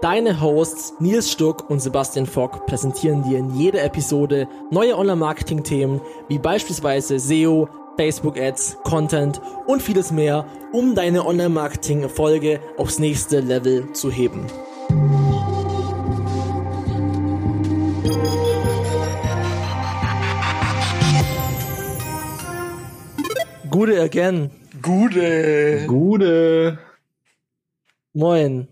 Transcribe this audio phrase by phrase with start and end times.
[0.00, 6.38] Deine Hosts Nils Stuck und Sebastian Fock präsentieren dir in jeder Episode neue Online-Marketing-Themen wie
[6.38, 14.46] beispielsweise SEO, Facebook-Ads, Content und vieles mehr, um deine Online-Marketing-Erfolge aufs nächste Level zu heben.
[23.68, 24.52] Gute again.
[24.80, 25.86] Gute.
[25.88, 26.78] Gute.
[28.14, 28.68] Moin.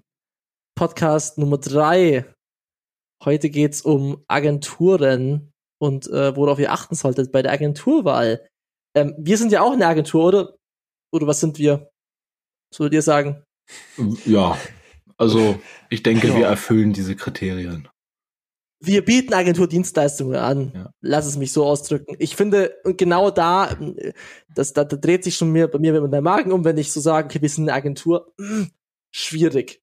[0.77, 2.27] Podcast Nummer drei.
[3.25, 8.47] Heute geht's um Agenturen und äh, worauf ihr achten solltet bei der Agenturwahl.
[8.95, 10.57] Ähm, wir sind ja auch eine Agentur, oder?
[11.13, 11.91] Oder was sind wir?
[12.71, 13.43] Was würdet ihr sagen?
[14.27, 14.59] Ja,
[15.17, 16.37] also ich denke, ja.
[16.37, 17.89] wir erfüllen diese Kriterien.
[18.79, 20.73] Wir bieten Agenturdienstleistungen an.
[20.75, 20.91] Ja.
[21.01, 22.17] Lass es mich so ausdrücken.
[22.19, 23.75] Ich finde, und genau da,
[24.55, 26.93] das, da, da dreht sich schon mir, bei mir mit der Magen um, wenn ich
[26.93, 28.35] so sage, okay, wir sind eine Agentur.
[29.11, 29.81] Schwierig.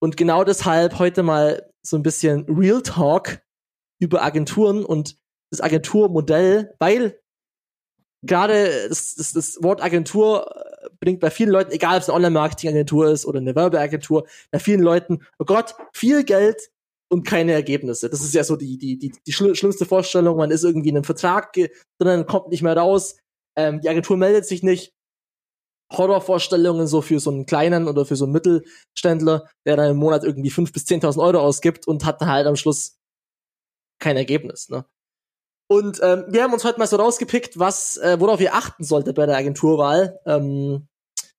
[0.00, 3.40] Und genau deshalb heute mal so ein bisschen Real Talk
[4.00, 5.16] über Agenturen und
[5.50, 7.18] das Agenturmodell, weil
[8.22, 12.16] gerade das, das, das Wort Agentur äh, bringt bei vielen Leuten, egal ob es eine
[12.16, 16.70] Online-Marketing-Agentur ist oder eine Werbeagentur, bei vielen Leuten, oh Gott, viel Geld
[17.08, 18.10] und keine Ergebnisse.
[18.10, 20.36] Das ist ja so die, die, die, die schlimmste Vorstellung.
[20.36, 23.16] Man ist irgendwie in einem Vertrag drin, kommt nicht mehr raus.
[23.56, 24.92] Ähm, die Agentur meldet sich nicht.
[25.92, 30.24] Horrorvorstellungen so für so einen kleinen oder für so einen Mittelständler, der dann im Monat
[30.24, 32.96] irgendwie fünf bis zehntausend Euro ausgibt und hat dann halt am Schluss
[34.00, 34.68] kein Ergebnis.
[34.68, 34.84] Ne?
[35.68, 39.16] Und ähm, wir haben uns heute mal so rausgepickt, was, äh, worauf ihr achten solltet
[39.16, 40.20] bei der Agenturwahl.
[40.26, 40.86] Ähm,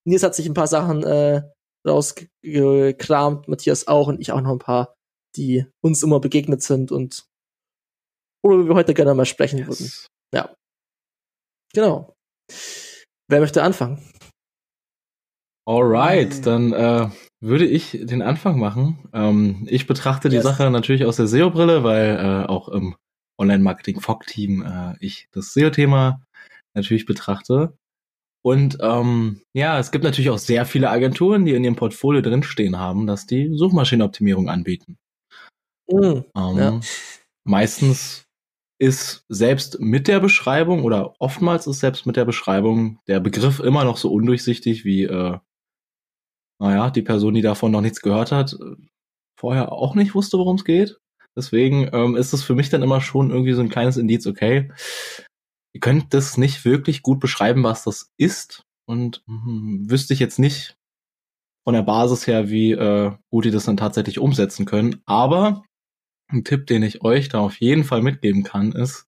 [0.06, 1.44] Nils hat sich ein paar Sachen äh,
[1.88, 4.96] rausgekramt, Matthias auch und ich auch noch ein paar,
[5.36, 7.26] die uns immer begegnet sind und
[8.44, 9.68] worüber wir heute gerne mal sprechen yes.
[9.68, 9.92] würden.
[10.34, 10.56] Ja.
[11.74, 12.14] Genau.
[13.30, 14.02] Wer möchte anfangen?
[15.68, 17.10] Alright, dann äh,
[17.42, 19.10] würde ich den Anfang machen.
[19.12, 20.46] Ähm, ich betrachte die yes.
[20.46, 22.96] Sache natürlich aus der SEO-Brille, weil äh, auch im
[23.38, 26.22] Online-Marketing-Fog-Team äh, ich das SEO-Thema
[26.74, 27.78] natürlich betrachte.
[28.46, 32.80] Und ähm, ja, es gibt natürlich auch sehr viele Agenturen, die in ihrem Portfolio drinstehen
[32.80, 34.98] haben, dass die Suchmaschinenoptimierung anbieten.
[35.92, 36.80] Mm, ähm, ja.
[37.44, 38.26] Meistens
[38.80, 43.84] ist selbst mit der Beschreibung oder oftmals ist selbst mit der Beschreibung der Begriff immer
[43.84, 45.40] noch so undurchsichtig wie äh,
[46.60, 48.58] naja, die Person, die davon noch nichts gehört hat,
[49.40, 50.98] vorher auch nicht wusste, worum es geht.
[51.36, 54.72] Deswegen ähm, ist es für mich dann immer schon irgendwie so ein kleines Indiz, okay,
[55.74, 58.64] ihr könnt das nicht wirklich gut beschreiben, was das ist.
[58.88, 60.76] Und hm, wüsste ich jetzt nicht
[61.64, 65.02] von der Basis her, wie äh, gut die das dann tatsächlich umsetzen können.
[65.06, 65.64] Aber
[66.30, 69.08] ein Tipp, den ich euch da auf jeden Fall mitgeben kann, ist,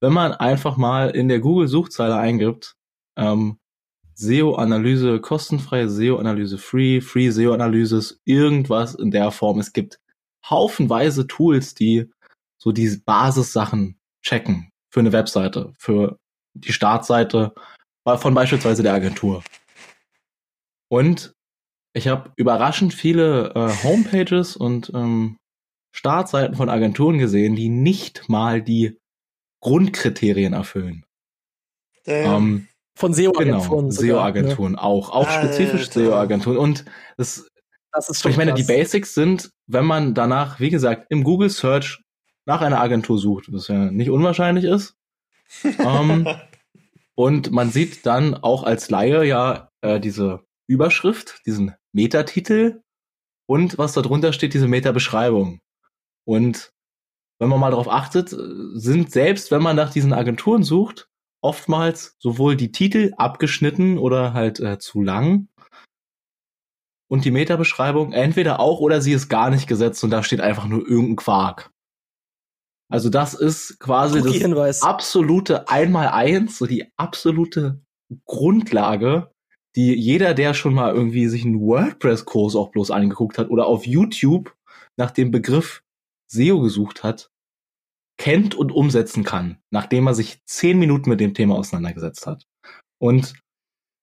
[0.00, 2.76] wenn man einfach mal in der Google-Suchzeile eingibt,
[3.18, 3.58] ähm,
[4.20, 9.58] SEO-Analyse kostenfrei, SEO-Analyse free, free SEO-Analyse, irgendwas in der Form.
[9.58, 9.98] Es gibt
[10.48, 12.10] haufenweise Tools, die
[12.58, 16.18] so diese Basissachen checken für eine Webseite, für
[16.52, 17.54] die Startseite
[18.04, 19.42] von beispielsweise der Agentur.
[20.88, 21.34] Und
[21.92, 25.38] ich habe überraschend viele äh, Homepages und ähm,
[25.92, 28.98] Startseiten von Agenturen gesehen, die nicht mal die
[29.60, 31.04] Grundkriterien erfüllen.
[32.04, 32.68] Ähm,
[33.00, 33.88] von SEO-Agenturen.
[33.88, 34.82] Genau, SEO-Agenturen ne?
[34.82, 35.10] auch.
[35.10, 35.48] Auch Alter.
[35.48, 36.58] spezifisch SEO-Agenturen.
[36.58, 36.84] Und
[37.16, 37.48] das,
[37.92, 38.60] das ist schon Ich meine, krass.
[38.60, 42.02] die Basics sind, wenn man danach, wie gesagt, im Google Search
[42.46, 44.94] nach einer Agentur sucht, was ja nicht unwahrscheinlich ist.
[45.64, 46.28] ähm,
[47.14, 52.82] und man sieht dann auch als Laie ja äh, diese Überschrift, diesen Metatitel
[53.46, 55.60] und was da drunter steht, diese Meta-Beschreibung.
[56.24, 56.70] Und
[57.40, 61.09] wenn man mal darauf achtet, sind selbst, wenn man nach diesen Agenturen sucht,
[61.42, 65.48] oftmals sowohl die Titel abgeschnitten oder halt äh, zu lang
[67.08, 70.66] und die Metabeschreibung entweder auch oder sie ist gar nicht gesetzt und da steht einfach
[70.66, 71.70] nur irgendein Quark.
[72.90, 74.82] Also das ist quasi das Hinweis.
[74.82, 77.80] absolute Einmaleins, so die absolute
[78.24, 79.30] Grundlage,
[79.76, 83.86] die jeder, der schon mal irgendwie sich einen WordPress-Kurs auch bloß angeguckt hat oder auf
[83.86, 84.54] YouTube
[84.96, 85.82] nach dem Begriff
[86.26, 87.30] SEO gesucht hat,
[88.20, 92.44] kennt und umsetzen kann, nachdem er sich zehn Minuten mit dem Thema auseinandergesetzt hat.
[93.00, 93.32] Und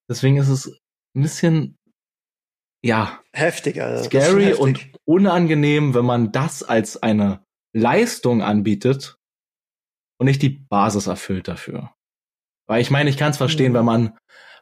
[0.09, 0.79] deswegen ist es
[1.15, 1.77] ein bisschen,
[2.83, 4.05] ja, heftig, also.
[4.05, 4.59] scary heftig.
[4.59, 7.43] und unangenehm, wenn man das als eine
[7.75, 9.17] Leistung anbietet,
[10.19, 11.91] und nicht die Basis erfüllt dafür.
[12.67, 13.75] Weil ich meine, ich kann es verstehen, mhm.
[13.75, 14.17] wenn man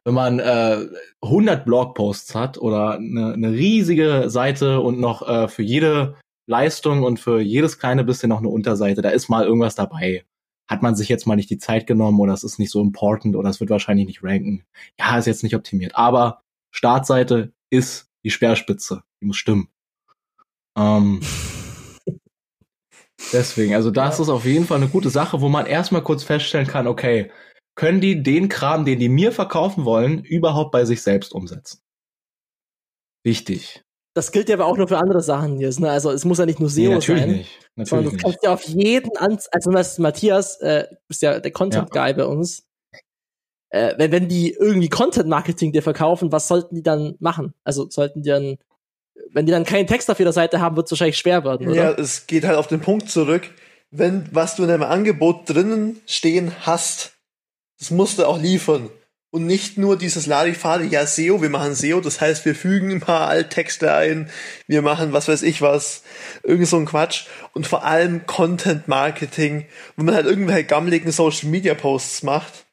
[0.07, 0.85] wenn man äh,
[1.23, 6.15] 100 Blogposts hat oder eine, eine riesige Seite und noch äh, für jede
[6.47, 10.25] Leistung und für jedes kleine bisschen noch eine Unterseite, da ist mal irgendwas dabei.
[10.67, 13.35] Hat man sich jetzt mal nicht die Zeit genommen oder es ist nicht so important
[13.35, 14.65] oder es wird wahrscheinlich nicht ranken.
[14.99, 15.95] Ja, ist jetzt nicht optimiert.
[15.95, 19.03] Aber Startseite ist die Speerspitze.
[19.21, 19.69] Die muss stimmen.
[20.75, 21.21] Ähm,
[23.33, 24.23] deswegen, also das ja.
[24.23, 27.31] ist auf jeden Fall eine gute Sache, wo man erstmal kurz feststellen kann, okay,
[27.75, 31.81] können die den Kram, den die mir verkaufen wollen, überhaupt bei sich selbst umsetzen?
[33.23, 33.84] Wichtig.
[34.15, 35.81] Das gilt ja aber auch nur für andere Sachen jetzt.
[35.81, 35.91] Ne?
[35.91, 37.31] Also es muss ja nicht nur SEO nee, natürlich sein.
[37.31, 37.69] Nicht.
[37.75, 39.71] Natürlich du kannst ja auf jeden Anz also
[40.01, 42.13] Matthias, äh, bist ja der Content Guy ja.
[42.13, 42.63] bei uns.
[43.71, 47.53] Äh, wenn, wenn die irgendwie Content Marketing dir verkaufen, was sollten die dann machen?
[47.65, 48.57] Also sollten die dann,
[49.31, 51.75] wenn die dann keinen Text auf ihrer Seite haben, wird es wahrscheinlich schwer werden, oder?
[51.75, 53.51] Ja, es geht halt auf den Punkt zurück,
[53.91, 57.17] wenn was du in deinem Angebot drinnen stehen hast,
[57.79, 58.89] das musst du auch liefern.
[59.35, 63.01] Und nicht nur dieses Larifade, ja, SEO, wir machen SEO, das heißt, wir fügen ein
[63.01, 64.29] paar Alttexte ein,
[64.65, 66.03] wir machen was weiß ich was,
[66.43, 67.25] irgend so ein Quatsch.
[67.51, 69.65] Und vor allem Content Marketing,
[69.97, 72.65] wo man halt irgendwelche gammeligen Social Media Posts macht,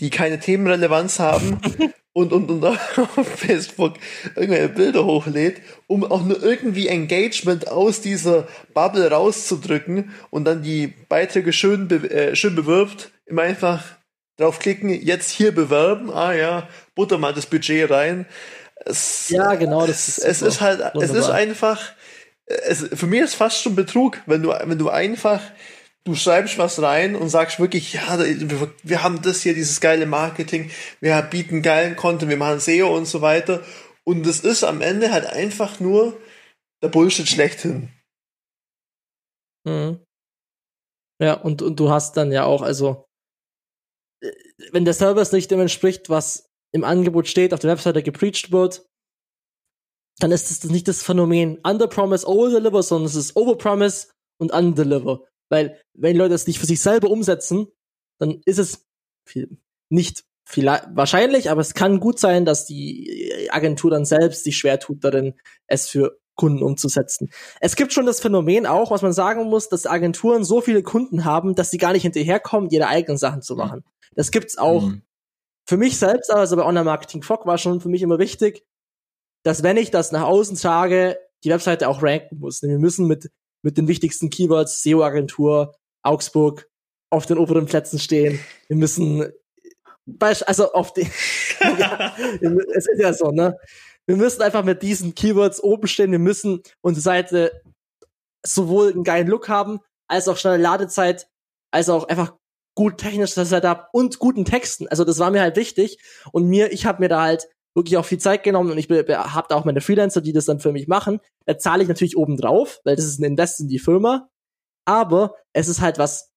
[0.00, 1.60] die keine Themenrelevanz haben
[2.12, 2.78] und, und, und auf
[3.36, 3.94] Facebook
[4.34, 10.88] irgendwelche Bilder hochlädt, um auch nur irgendwie Engagement aus dieser Bubble rauszudrücken und dann die
[11.08, 13.84] Beiträge schön, be äh, schön bewirbt, immer einfach
[14.38, 18.26] draufklicken, jetzt hier bewerben, ah ja, butter mal das Budget rein.
[18.84, 21.02] Es, ja, genau, das ist es ist halt, wunderbar.
[21.02, 21.92] es ist einfach,
[22.46, 25.40] es, für mich ist fast schon Betrug, wenn du, wenn du einfach,
[26.04, 28.18] du schreibst was rein und sagst wirklich, ja,
[28.82, 30.70] wir, haben das hier, dieses geile Marketing,
[31.00, 33.62] wir bieten geilen Content, wir machen SEO und so weiter.
[34.04, 36.20] Und es ist am Ende halt einfach nur
[36.82, 37.90] der Bullshit schlechthin.
[39.64, 40.00] Mhm.
[41.20, 43.06] Ja, und, und du hast dann ja auch, also
[44.70, 48.86] wenn der Service nicht dem entspricht, was im Angebot steht, auf der Webseite gepreacht wird,
[50.18, 55.24] dann ist das nicht das Phänomen Underpromise, Overdeliver, sondern es ist Overpromise und Undeliver.
[55.48, 57.66] Weil, wenn Leute das nicht für sich selber umsetzen,
[58.18, 58.86] dann ist es
[59.28, 59.58] viel,
[59.90, 64.78] nicht vielleicht, wahrscheinlich, aber es kann gut sein, dass die Agentur dann selbst sich schwer
[64.78, 65.34] tut darin,
[65.66, 67.30] es für Kunden umzusetzen.
[67.60, 71.24] Es gibt schon das Phänomen auch, was man sagen muss, dass Agenturen so viele Kunden
[71.24, 73.84] haben, dass sie gar nicht hinterherkommen, ihre eigenen Sachen zu machen.
[74.14, 74.82] Das gibt's auch.
[74.82, 75.02] Mhm.
[75.66, 78.64] Für mich selbst, also bei Online-Marketing Fog war schon für mich immer wichtig,
[79.44, 82.62] dass wenn ich das nach außen trage, die Webseite auch ranken muss.
[82.62, 83.30] Wir müssen mit,
[83.62, 86.68] mit den wichtigsten Keywords, SEO-Agentur, Augsburg,
[87.10, 88.40] auf den oberen Plätzen stehen.
[88.68, 89.32] Wir müssen,
[90.20, 91.10] also auf den,
[91.78, 92.16] ja,
[92.74, 93.56] es ist ja so, ne?
[94.06, 96.10] Wir müssen einfach mit diesen Keywords oben stehen.
[96.10, 97.62] Wir müssen unsere Seite
[98.44, 99.78] sowohl einen geilen Look haben,
[100.08, 101.28] als auch schnelle Ladezeit,
[101.70, 102.34] als auch einfach
[102.74, 104.88] gut technisches Setup und guten Texten.
[104.88, 105.98] Also das war mir halt wichtig.
[106.32, 109.46] Und mir, ich habe mir da halt wirklich auch viel Zeit genommen und ich habe
[109.48, 111.20] da auch meine Freelancer, die das dann für mich machen.
[111.46, 114.28] Da zahle ich natürlich oben drauf, weil das ist ein Invest in die Firma.
[114.84, 116.30] Aber es ist halt was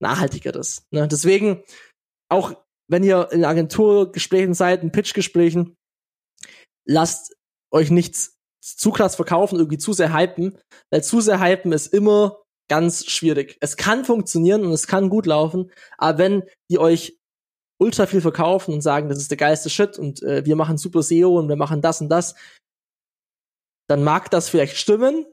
[0.00, 0.86] nachhaltigeres.
[0.90, 1.08] Ne?
[1.08, 1.62] Deswegen,
[2.30, 2.54] auch
[2.88, 5.76] wenn ihr in Agenturgesprächen seid, in Pitchgesprächen,
[6.86, 7.34] lasst
[7.70, 10.58] euch nichts zu krass verkaufen, irgendwie zu sehr hypen,
[10.90, 13.56] weil zu sehr hypen ist immer ganz schwierig.
[13.60, 17.18] Es kann funktionieren und es kann gut laufen, aber wenn die euch
[17.78, 21.02] ultra viel verkaufen und sagen, das ist der geilste Shit und äh, wir machen super
[21.02, 22.34] SEO und wir machen das und das,
[23.88, 25.26] dann mag das vielleicht stimmen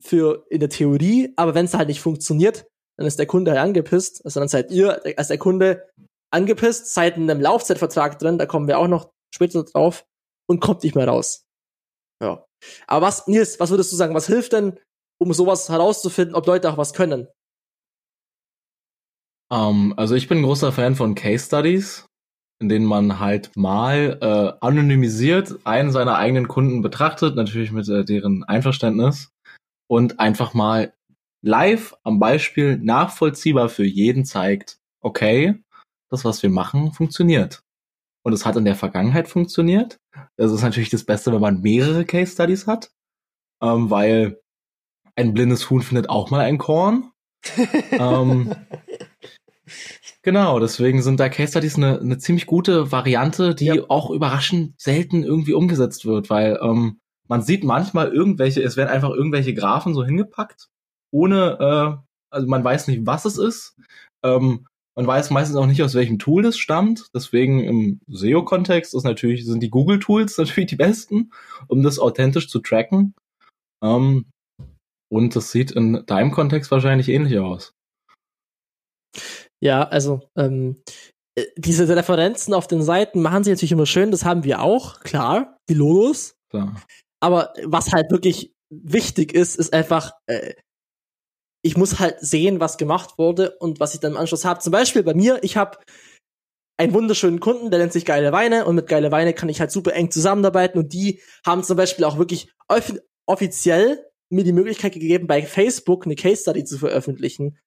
[0.00, 2.66] für in der Theorie, aber wenn es halt nicht funktioniert,
[2.96, 4.24] dann ist der Kunde halt angepisst.
[4.24, 5.88] Also dann seid ihr als der Kunde
[6.30, 10.06] angepisst, seid in einem Laufzeitvertrag drin, da kommen wir auch noch später drauf
[10.48, 11.44] und kommt nicht mehr raus.
[12.22, 12.46] Ja.
[12.86, 14.78] Aber was, Nils, was würdest du sagen, was hilft denn
[15.18, 17.28] um sowas herauszufinden, ob Leute auch was können?
[19.48, 22.06] Um, ähm, also ich bin ein großer Fan von Case Studies,
[22.60, 28.04] in denen man halt mal äh, anonymisiert einen seiner eigenen Kunden betrachtet, natürlich mit äh,
[28.04, 29.30] deren Einverständnis
[29.88, 30.92] und einfach mal
[31.42, 35.62] live am Beispiel nachvollziehbar für jeden zeigt, okay,
[36.10, 37.62] das, was wir machen, funktioniert.
[38.24, 39.98] Und es hat in der Vergangenheit funktioniert.
[40.36, 42.90] Das ist natürlich das Beste, wenn man mehrere Case Studies hat,
[43.62, 44.40] ähm, weil
[45.16, 47.10] ein blindes Huhn findet auch mal ein Korn.
[47.92, 48.54] ähm,
[50.22, 53.82] genau, deswegen sind da Case Studies eine, eine ziemlich gute Variante, die ja.
[53.88, 59.10] auch überraschend selten irgendwie umgesetzt wird, weil ähm, man sieht manchmal irgendwelche, es werden einfach
[59.10, 60.68] irgendwelche Graphen so hingepackt,
[61.10, 63.76] ohne, äh, also man weiß nicht, was es ist.
[64.22, 67.10] Ähm, man weiß meistens auch nicht, aus welchem Tool das stammt.
[67.14, 71.32] Deswegen im SEO-Kontext ist natürlich, sind die Google-Tools natürlich die besten,
[71.68, 73.14] um das authentisch zu tracken.
[73.82, 74.26] Ähm,
[75.08, 77.72] und das sieht in deinem Kontext wahrscheinlich ähnlich aus.
[79.62, 80.82] Ja, also ähm,
[81.36, 85.00] äh, diese Referenzen auf den Seiten machen sie natürlich immer schön, das haben wir auch,
[85.00, 86.34] klar, die Logos.
[86.50, 86.80] Klar.
[87.20, 90.54] Aber was halt wirklich wichtig ist, ist einfach, äh,
[91.64, 94.60] ich muss halt sehen, was gemacht wurde und was ich dann im Anschluss habe.
[94.60, 95.78] Zum Beispiel bei mir, ich habe
[96.78, 99.72] einen wunderschönen Kunden, der nennt sich Geile Weine und mit Geile Weine kann ich halt
[99.72, 102.92] super eng zusammenarbeiten und die haben zum Beispiel auch wirklich off
[103.28, 107.58] offiziell mir die Möglichkeit gegeben, bei Facebook eine Case Study zu veröffentlichen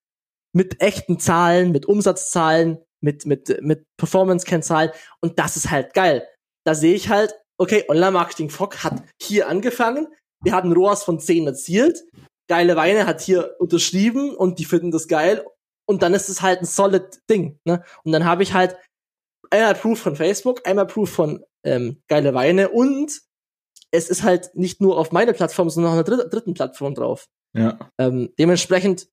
[0.54, 6.28] mit echten Zahlen, mit Umsatzzahlen, mit mit mit Performance-Kennzahlen und das ist halt geil.
[6.66, 10.08] Da sehe ich halt, okay, Online-Marketing Fog hat hier angefangen,
[10.44, 12.04] wir haben ROAS von 10 erzielt,
[12.50, 15.46] Geile Weine hat hier unterschrieben und die finden das geil
[15.88, 17.60] und dann ist es halt ein solid Ding.
[17.64, 17.84] Ne?
[18.04, 18.76] Und dann habe ich halt
[19.52, 23.22] einmal Proof von Facebook, einmal Proof von ähm, Geile Weine und
[23.92, 27.28] es ist halt nicht nur auf meiner Plattform, sondern auch auf einer dritten Plattform drauf.
[27.54, 27.92] Ja.
[27.98, 29.08] Ähm, dementsprechend,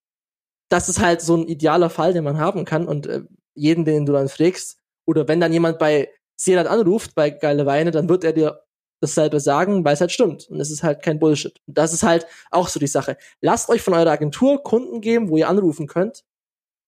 [0.69, 3.23] das ist halt so ein idealer Fall, den man haben kann und äh,
[3.55, 7.91] jeden, den du dann fragst, oder wenn dann jemand bei Serat anruft, bei Geile Weine,
[7.91, 8.63] dann wird er dir
[9.01, 10.49] dasselbe sagen, weil es halt stimmt.
[10.49, 11.59] Und es ist halt kein Bullshit.
[11.67, 13.17] Und das ist halt auch so die Sache.
[13.41, 16.25] Lasst euch von eurer Agentur Kunden geben, wo ihr anrufen könnt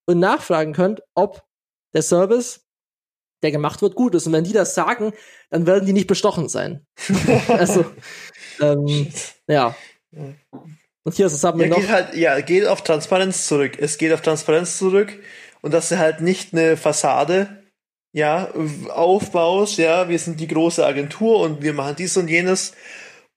[0.06, 1.44] und nachfragen könnt, ob
[1.94, 2.66] der Service
[3.42, 4.26] der gemacht wird, gut ist.
[4.26, 5.12] Und wenn die das sagen,
[5.50, 6.86] dann werden die nicht bestochen sein.
[7.48, 7.84] also,
[8.60, 9.08] ähm,
[9.46, 9.74] ja.
[11.04, 11.80] Und hier ist es haben wir ja, noch.
[11.80, 13.78] Geht halt, ja, geht auf Transparenz zurück.
[13.78, 15.12] Es geht auf Transparenz zurück
[15.62, 17.62] und dass du halt nicht eine Fassade,
[18.12, 18.52] ja,
[18.88, 22.72] aufbaust, ja, wir sind die große Agentur und wir machen dies und jenes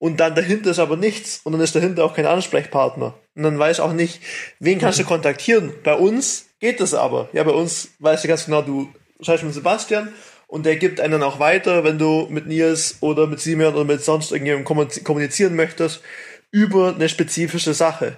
[0.01, 3.13] und dann dahinter ist aber nichts und dann ist dahinter auch kein Ansprechpartner.
[3.35, 4.19] Und dann weiß auch nicht,
[4.59, 5.73] wen kannst du kontaktieren.
[5.83, 7.29] Bei uns geht das aber.
[7.33, 8.89] Ja, bei uns weißt du ganz genau, du
[9.21, 10.13] schreibst mit Sebastian
[10.47, 14.03] und der gibt einen auch weiter, wenn du mit Nils oder mit Simeon oder mit
[14.03, 16.01] sonst irgendjemandem kommunizieren möchtest
[16.51, 18.17] über eine spezifische Sache.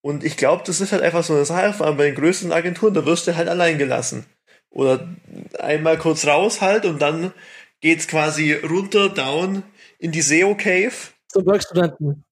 [0.00, 2.52] Und ich glaube, das ist halt einfach so eine Sache, vor allem bei den größten
[2.52, 4.24] Agenturen, da wirst du halt allein gelassen.
[4.70, 5.08] Oder
[5.58, 7.32] einmal kurz raus halt und dann
[7.80, 9.62] geht's quasi runter, down
[9.98, 10.92] in die SEO Cave.
[11.28, 12.24] Zum Werkstudenten.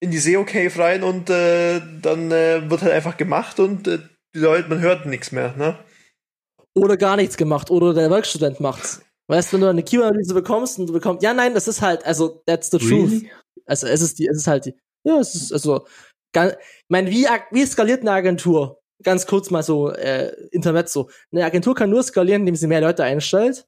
[0.00, 3.98] In die SEO Cave rein und äh, dann äh, wird halt einfach gemacht und äh,
[4.34, 5.78] die Leute, man hört nichts mehr, ne?
[6.74, 9.02] Oder gar nichts gemacht oder der Werkstudent macht's.
[9.28, 12.04] Weißt du, wenn du eine Keyword-Analyse bekommst und du bekommst, ja, nein, das ist halt,
[12.04, 13.20] also, that's the really?
[13.20, 13.30] truth.
[13.66, 14.74] Also, es ist die, es ist halt die,
[15.04, 15.86] ja, es ist, also,
[16.32, 18.80] ganz, ich meine, wie, wie skaliert eine Agentur?
[19.02, 21.08] Ganz kurz mal so, äh, Intermezzo.
[21.32, 23.66] Eine Agentur kann nur skalieren, indem sie mehr Leute einstellt.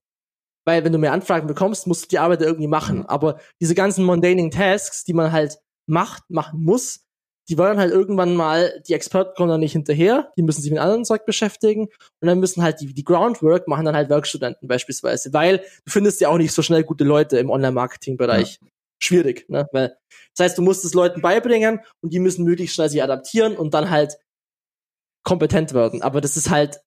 [0.66, 2.99] Weil, wenn du mehr Anfragen bekommst, musst du die Arbeit irgendwie machen.
[2.99, 3.06] Mhm.
[3.06, 7.03] Aber diese ganzen mundaning Tasks, die man halt macht, machen muss,
[7.49, 10.81] die wollen halt irgendwann mal, die Experten kommen dann nicht hinterher, die müssen sich mit
[10.81, 11.89] anderen Zeug beschäftigen
[12.21, 16.21] und dann müssen halt die, die Groundwork machen dann halt Werkstudenten beispielsweise, weil du findest
[16.21, 18.59] ja auch nicht so schnell gute Leute im Online-Marketing-Bereich.
[18.61, 18.69] Ja.
[19.03, 19.69] Schwierig, ne?
[19.73, 19.97] Weil,
[20.35, 23.75] das heißt, du musst es Leuten beibringen und die müssen möglichst schnell sich adaptieren und
[23.75, 24.17] dann halt
[25.25, 26.01] kompetent werden.
[26.01, 26.81] Aber das ist halt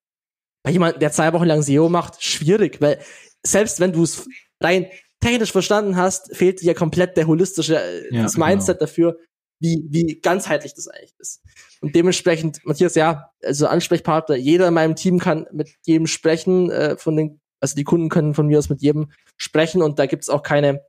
[0.63, 2.99] bei jemandem, der zwei Wochen lang SEO macht, schwierig, weil
[3.45, 4.27] selbst wenn du es
[4.61, 4.87] rein
[5.19, 8.37] technisch verstanden hast, fehlt dir komplett der holistische äh, ja, das.
[8.37, 8.87] Mindset genau.
[8.87, 9.19] dafür,
[9.59, 11.41] wie, wie ganzheitlich das eigentlich ist.
[11.81, 16.97] Und dementsprechend, Matthias, ja, also Ansprechpartner, jeder in meinem Team kann mit jedem sprechen, äh,
[16.97, 20.29] von den, also die Kunden können von mir aus mit jedem sprechen und da gibt's
[20.29, 20.85] auch keine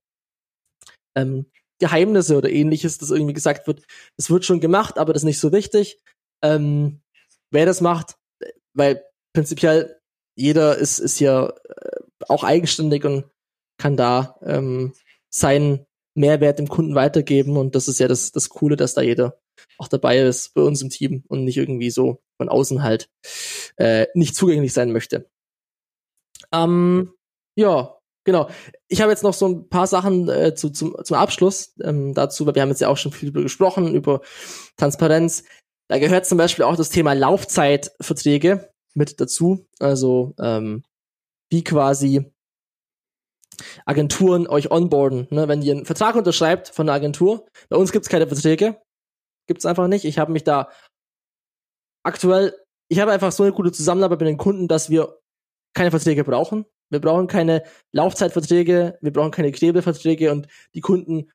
[1.17, 1.47] ähm,
[1.79, 3.85] Geheimnisse oder ähnliches, das irgendwie gesagt wird.
[4.17, 6.01] Es wird schon gemacht, aber das ist nicht so wichtig.
[6.43, 7.01] Ähm,
[7.51, 8.17] wer das macht,
[8.75, 10.01] weil prinzipiell
[10.37, 13.25] jeder ist, ist ja äh, auch eigenständig und
[13.79, 14.93] kann da ähm,
[15.31, 15.87] sein
[16.19, 17.57] Mehrwert dem Kunden weitergeben.
[17.57, 19.41] Und das ist ja das, das Coole, dass da jeder
[19.79, 23.09] auch dabei ist bei uns im Team und nicht irgendwie so von außen halt
[23.77, 25.29] äh, nicht zugänglich sein möchte.
[26.53, 27.13] Ähm,
[27.57, 28.49] ja, genau.
[28.89, 32.47] Ich habe jetzt noch so ein paar Sachen äh, zu, zum, zum Abschluss ähm, dazu,
[32.47, 34.21] weil wir haben jetzt ja auch schon viel darüber gesprochen, über
[34.77, 35.45] Transparenz.
[35.89, 39.67] Da gehört zum Beispiel auch das Thema Laufzeitverträge mit dazu.
[39.79, 40.83] Also ähm,
[41.51, 42.31] wie quasi
[43.85, 45.29] Agenturen euch onboarden.
[45.31, 45.49] Ne?
[45.49, 48.81] Wenn ihr einen Vertrag unterschreibt von einer Agentur, bei uns gibt's keine Verträge.
[49.47, 50.05] Gibt's einfach nicht.
[50.05, 50.69] Ich habe mich da
[52.03, 52.55] aktuell,
[52.89, 55.19] ich habe einfach so eine gute Zusammenarbeit mit den Kunden, dass wir
[55.75, 56.67] keine Verträge brauchen.
[56.91, 61.31] Wir brauchen keine Laufzeitverträge, wir brauchen keine Knebelverträge und die Kunden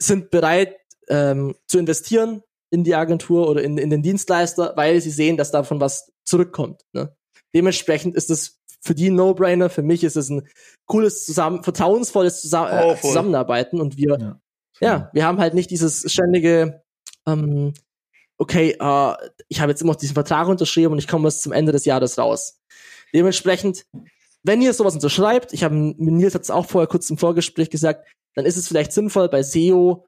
[0.00, 0.76] sind bereit
[1.08, 5.50] ähm, zu investieren in die Agentur oder in, in den Dienstleister, weil sie sehen, dass
[5.50, 6.82] davon was zurückkommt.
[6.92, 7.14] Ne?
[7.54, 9.70] Dementsprechend ist es für die No-Brainer.
[9.70, 10.46] Für mich ist es ein
[10.86, 14.40] cooles, zusammen, vertrauensvolles Zusa äh, Zusammenarbeiten und wir, ja.
[14.80, 15.10] ja.
[15.12, 16.82] wir haben halt nicht dieses ständige,
[17.26, 17.72] ähm,
[18.38, 19.14] okay, äh,
[19.48, 21.84] ich habe jetzt immer noch diesen Vertrag unterschrieben und ich komme bis zum Ende des
[21.84, 22.60] Jahres raus.
[23.14, 23.86] Dementsprechend,
[24.42, 28.06] wenn ihr sowas unterschreibt, ich habe Nils hat es auch vorher kurz im Vorgespräch gesagt,
[28.34, 30.06] dann ist es vielleicht sinnvoll bei SEO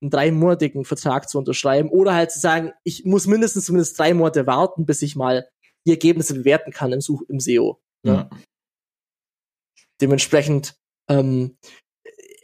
[0.00, 4.46] einen dreimonatigen Vertrag zu unterschreiben oder halt zu sagen, ich muss mindestens zumindest drei Monate
[4.46, 5.46] warten, bis ich mal
[5.86, 7.78] die Ergebnisse bewerten kann im, Such im SEO.
[8.02, 8.12] Ne?
[8.12, 8.30] Ja.
[10.00, 10.74] Dementsprechend,
[11.08, 11.56] ähm,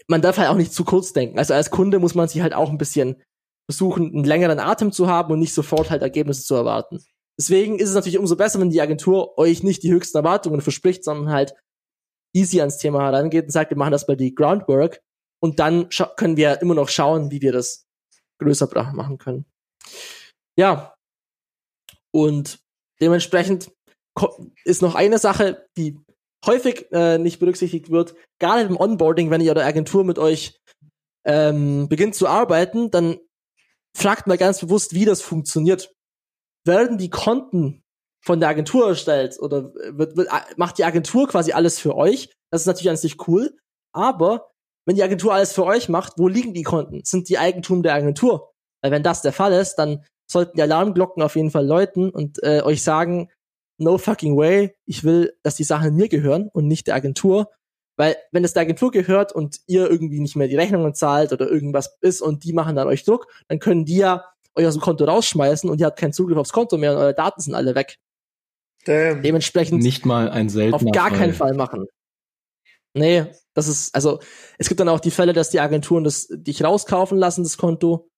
[0.09, 1.39] man darf halt auch nicht zu kurz denken.
[1.39, 3.23] Also als Kunde muss man sich halt auch ein bisschen
[3.69, 7.05] versuchen, einen längeren Atem zu haben und nicht sofort halt Ergebnisse zu erwarten.
[7.39, 11.05] Deswegen ist es natürlich umso besser, wenn die Agentur euch nicht die höchsten Erwartungen verspricht,
[11.05, 11.55] sondern halt
[12.35, 15.03] easy ans Thema herangeht und sagt, wir machen das bei die Groundwork
[15.43, 17.87] und dann können wir immer noch schauen, wie wir das
[18.41, 19.47] größer machen können.
[20.59, 20.95] Ja.
[22.13, 22.61] Und
[23.01, 23.71] dementsprechend
[24.65, 25.99] ist noch eine Sache, die
[26.45, 30.59] häufig äh, nicht berücksichtigt wird, gerade im Onboarding, wenn ihr oder Agentur mit euch
[31.25, 33.19] ähm, beginnt zu arbeiten, dann
[33.97, 35.93] fragt mal ganz bewusst, wie das funktioniert.
[36.65, 37.83] Werden die Konten
[38.25, 42.31] von der Agentur erstellt oder wird, wird, macht die Agentur quasi alles für euch?
[42.51, 43.57] Das ist natürlich an sich cool.
[43.93, 44.51] Aber
[44.85, 47.03] wenn die Agentur alles für euch macht, wo liegen die Konten?
[47.05, 48.53] Sind die Eigentum der Agentur?
[48.83, 52.43] Weil wenn das der Fall ist, dann sollten die Alarmglocken auf jeden Fall läuten und
[52.43, 53.31] äh, euch sagen,
[53.79, 57.51] no fucking way, ich will, dass die Sachen mir gehören und nicht der Agentur.
[57.97, 61.49] Weil wenn es der Agentur gehört und ihr irgendwie nicht mehr die Rechnungen zahlt oder
[61.49, 64.83] irgendwas ist und die machen dann euch Druck, dann können die ja euch aus dem
[64.83, 67.75] Konto rausschmeißen und ihr habt keinen Zugriff aufs Konto mehr und eure Daten sind alle
[67.75, 67.99] weg.
[68.85, 69.23] Damn.
[69.23, 71.19] Dementsprechend nicht mal ein seltener auf gar Fall.
[71.19, 71.87] keinen Fall machen.
[72.95, 74.21] Nee, das ist, also,
[74.59, 78.09] es gibt dann auch die Fälle, dass die Agenturen das dich rauskaufen lassen, das Konto.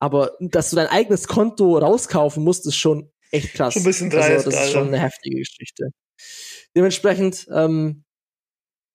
[0.00, 3.74] Aber dass du dein eigenes Konto rauskaufen musst, ist schon echt krass.
[3.74, 5.90] Schon ein bisschen dreist, also, das ist schon eine heftige Geschichte.
[6.76, 8.04] Dementsprechend, ähm,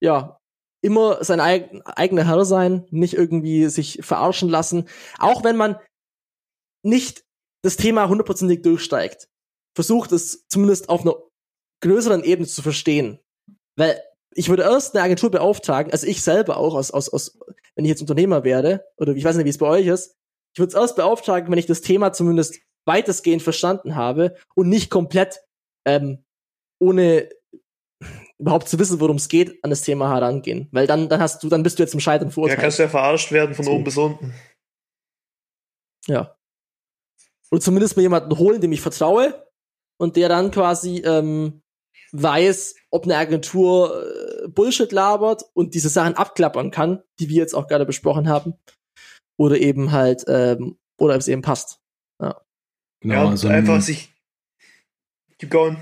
[0.01, 0.37] ja,
[0.81, 4.87] immer sein eig eigener Herr sein, nicht irgendwie sich verarschen lassen.
[5.17, 5.77] Auch wenn man
[6.83, 7.23] nicht
[7.63, 9.27] das Thema hundertprozentig durchsteigt.
[9.75, 11.15] Versucht es zumindest auf einer
[11.81, 13.19] größeren Ebene zu verstehen.
[13.75, 14.01] Weil
[14.33, 17.37] ich würde erst eine Agentur beauftragen, also ich selber auch, aus, aus, aus,
[17.75, 20.15] wenn ich jetzt Unternehmer werde, oder ich weiß nicht, wie es bei euch ist,
[20.53, 24.89] ich würde es erst beauftragen, wenn ich das Thema zumindest weitestgehend verstanden habe und nicht
[24.89, 25.41] komplett
[25.85, 26.23] ähm,
[26.79, 27.29] ohne
[28.37, 30.69] überhaupt zu wissen, worum es geht, an das Thema herangehen.
[30.71, 32.57] Weil dann, dann hast du, dann bist du jetzt im Scheitern verurteilt.
[32.57, 33.71] Ja, kannst du ja verarscht werden von so.
[33.71, 34.33] oben bis unten.
[36.07, 36.37] Ja.
[37.51, 39.45] Oder zumindest mir jemanden holen, dem ich vertraue
[39.97, 41.61] und der dann quasi ähm,
[42.11, 47.53] weiß, ob eine Agentur äh, Bullshit labert und diese Sachen abklappern kann, die wir jetzt
[47.53, 48.53] auch gerade besprochen haben.
[49.37, 51.78] Oder eben halt, ähm, oder ob es eben passt.
[53.03, 53.09] Ja.
[53.09, 54.13] Genau, ja, also einfach sich.
[55.37, 55.77] Keep going.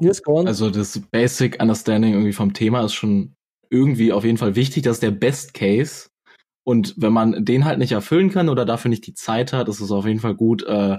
[0.00, 0.48] Yes, go on.
[0.48, 3.36] Also das Basic Understanding irgendwie vom Thema ist schon
[3.70, 4.82] irgendwie auf jeden Fall wichtig.
[4.82, 6.08] Das ist der Best Case.
[6.64, 9.80] Und wenn man den halt nicht erfüllen kann oder dafür nicht die Zeit hat, ist
[9.80, 10.98] es auf jeden Fall gut, äh,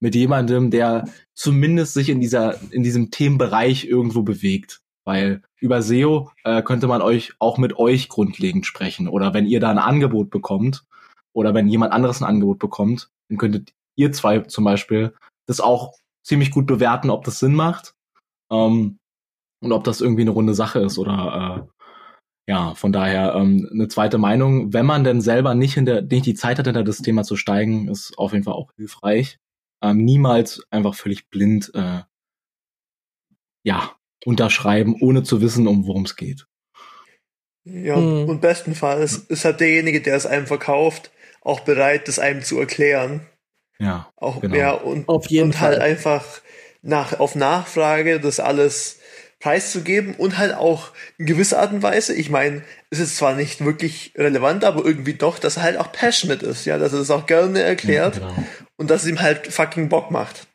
[0.00, 4.80] mit jemandem, der zumindest sich in dieser, in diesem Themenbereich irgendwo bewegt.
[5.04, 9.08] Weil über SEO äh, könnte man euch auch mit euch grundlegend sprechen.
[9.08, 10.84] Oder wenn ihr da ein Angebot bekommt
[11.32, 15.14] oder wenn jemand anderes ein Angebot bekommt, dann könntet ihr zwei zum Beispiel
[15.46, 17.94] das auch ziemlich gut bewerten, ob das Sinn macht
[18.50, 18.98] ähm,
[19.62, 23.88] und ob das irgendwie eine runde Sache ist oder äh, ja, von daher ähm, eine
[23.88, 24.72] zweite Meinung.
[24.72, 27.88] Wenn man denn selber nicht, hinter, nicht die Zeit hat, hinter das Thema zu steigen,
[27.88, 29.38] ist auf jeden Fall auch hilfreich
[29.82, 32.02] ähm, niemals einfach völlig blind äh,
[33.64, 36.46] ja unterschreiben, ohne zu wissen, um worum es geht.
[37.64, 38.28] Ja, mhm.
[38.28, 41.10] und bestenfalls ist halt derjenige, der es einem verkauft,
[41.42, 43.26] auch bereit, das einem zu erklären.
[43.80, 44.54] Ja, auch genau.
[44.54, 45.82] ja und, auf jeden und halt Fall.
[45.82, 46.24] halt einfach
[46.82, 48.98] nach auf Nachfrage das alles
[49.40, 53.64] preiszugeben und halt auch in gewisser Art und Weise, ich meine, es ist zwar nicht
[53.64, 57.10] wirklich relevant, aber irgendwie doch, dass er halt auch passionate ist, ja, dass er es
[57.10, 58.44] auch gerne erklärt ja, genau.
[58.76, 60.46] und dass es ihm halt fucking Bock macht.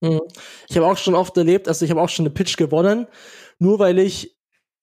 [0.00, 0.22] Mhm.
[0.68, 3.06] Ich habe auch schon oft erlebt, also ich habe auch schon eine Pitch gewonnen,
[3.58, 4.34] nur weil ich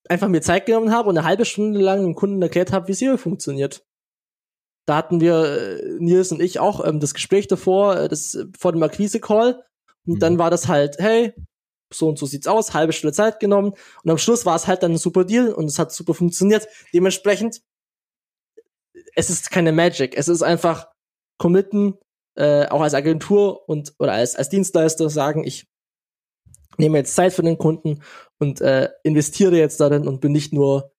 [0.07, 2.93] einfach mir Zeit genommen habe und eine halbe Stunde lang dem Kunden erklärt habe, wie
[2.93, 3.83] SEO funktioniert.
[4.89, 8.71] Da hatten wir, äh, Nils und ich, auch ähm, das Gespräch davor, äh, das vor
[8.71, 9.63] dem Akquise-Call.
[10.08, 10.19] Und mhm.
[10.19, 11.32] dann war das halt, hey,
[11.93, 13.73] so und so sieht's aus, halbe Stunde Zeit genommen
[14.04, 16.67] und am Schluss war es halt dann ein super Deal und es hat super funktioniert.
[16.91, 17.62] Dementsprechend,
[19.15, 20.88] es ist keine Magic, es ist einfach
[21.38, 21.99] committen,
[22.36, 25.67] äh, auch als Agentur und oder als, als Dienstleister sagen, ich
[26.78, 28.02] nehme jetzt Zeit für den Kunden
[28.39, 30.91] und äh, investiere jetzt darin und bin nicht nur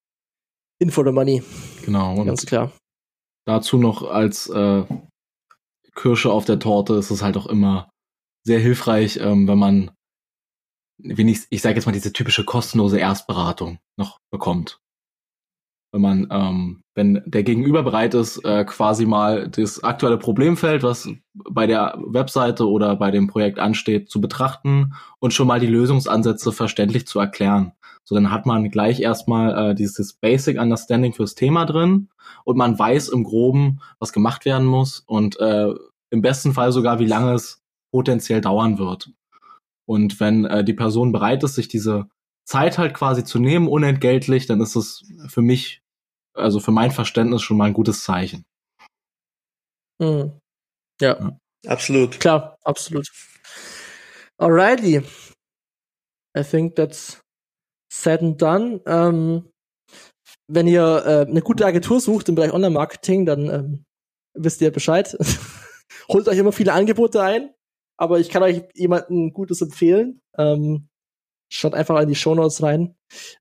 [0.78, 1.42] in for the money.
[1.84, 2.72] Genau, ganz klar.
[3.46, 4.84] Dazu noch als äh,
[5.94, 7.90] Kirsche auf der Torte ist es halt auch immer
[8.44, 9.90] sehr hilfreich, ähm, wenn man
[10.98, 14.80] wenig, ich sage jetzt mal, diese typische kostenlose Erstberatung noch bekommt.
[15.92, 21.08] Wenn man, ähm, wenn der Gegenüber bereit ist, äh, quasi mal das aktuelle Problemfeld, was
[21.34, 26.52] bei der Webseite oder bei dem Projekt ansteht, zu betrachten und schon mal die Lösungsansätze
[26.52, 27.72] verständlich zu erklären.
[28.04, 32.08] So, dann hat man gleich erstmal äh, dieses Basic Understanding fürs Thema drin
[32.44, 35.72] und man weiß im Groben, was gemacht werden muss und äh,
[36.10, 39.10] im besten Fall sogar, wie lange es potenziell dauern wird.
[39.86, 42.08] Und wenn äh, die Person bereit ist, sich diese
[42.44, 45.79] Zeit halt quasi zu nehmen, unentgeltlich, dann ist es für mich,
[46.40, 48.44] also für mein Verständnis schon mal ein gutes Zeichen.
[50.00, 50.38] Mhm.
[51.00, 51.18] Ja.
[51.18, 51.38] ja.
[51.66, 52.18] Absolut.
[52.20, 53.06] Klar, absolut.
[54.38, 55.02] Alrighty.
[56.36, 57.20] I think that's
[57.92, 58.80] said and done.
[58.86, 59.50] Ähm,
[60.48, 63.84] wenn ihr äh, eine gute Agentur sucht im Bereich Online-Marketing, dann ähm,
[64.34, 65.16] wisst ihr Bescheid.
[66.08, 67.50] Holt euch immer viele Angebote ein,
[67.96, 70.20] aber ich kann euch jemanden Gutes empfehlen.
[70.38, 70.88] Ähm,
[71.52, 72.96] schaut einfach in die Shownotes rein.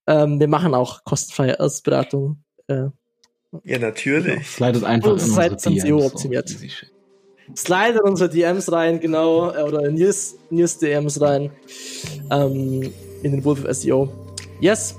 [0.08, 2.44] Ähm, wir machen auch kostenfreie Erstberatung.
[2.70, 2.90] Äh,
[3.64, 4.48] ja, natürlich.
[4.48, 6.06] Slidet einfach in unsere DMs.
[6.06, 6.56] optimiert.
[7.56, 11.52] Slidet unsere DMs rein, genau, äh, oder News, News DMs rein.
[12.32, 14.10] Ähm, in den Wolf of SEO.
[14.60, 14.96] Yes,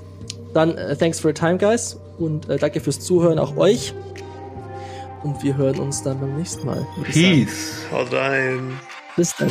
[0.53, 1.97] dann uh, thanks for your time, guys.
[2.19, 3.93] Und uh, danke fürs Zuhören, auch euch.
[5.23, 6.85] Und wir hören uns dann beim nächsten Mal.
[7.11, 7.85] Peace.
[7.91, 8.79] Haut rein.
[9.15, 9.49] Bis dann.